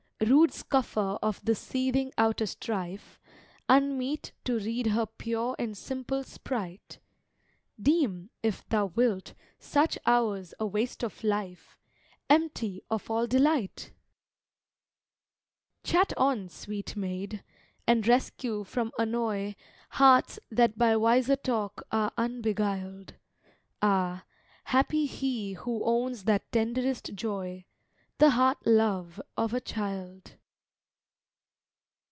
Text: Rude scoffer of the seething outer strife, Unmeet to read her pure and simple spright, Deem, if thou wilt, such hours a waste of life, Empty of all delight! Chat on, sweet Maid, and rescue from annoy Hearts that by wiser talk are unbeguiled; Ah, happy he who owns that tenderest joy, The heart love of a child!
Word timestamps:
Rude 0.23 0.53
scoffer 0.53 1.17
of 1.23 1.43
the 1.43 1.55
seething 1.55 2.13
outer 2.15 2.45
strife, 2.45 3.19
Unmeet 3.67 4.33
to 4.43 4.59
read 4.59 4.85
her 4.87 5.07
pure 5.07 5.55
and 5.57 5.75
simple 5.75 6.23
spright, 6.23 6.99
Deem, 7.81 8.29
if 8.43 8.63
thou 8.69 8.85
wilt, 8.85 9.33
such 9.57 9.97
hours 10.05 10.53
a 10.59 10.65
waste 10.67 11.01
of 11.01 11.23
life, 11.23 11.79
Empty 12.29 12.83
of 12.91 13.09
all 13.09 13.25
delight! 13.25 13.93
Chat 15.83 16.13
on, 16.19 16.49
sweet 16.49 16.95
Maid, 16.95 17.43
and 17.87 18.07
rescue 18.07 18.63
from 18.63 18.91
annoy 18.99 19.55
Hearts 19.89 20.37
that 20.51 20.77
by 20.77 20.95
wiser 20.97 21.35
talk 21.35 21.81
are 21.91 22.11
unbeguiled; 22.15 23.15
Ah, 23.81 24.25
happy 24.65 25.07
he 25.07 25.53
who 25.53 25.83
owns 25.83 26.25
that 26.25 26.51
tenderest 26.51 27.15
joy, 27.15 27.65
The 28.17 28.29
heart 28.29 28.67
love 28.67 29.19
of 29.35 29.51
a 29.51 29.59
child! 29.59 30.35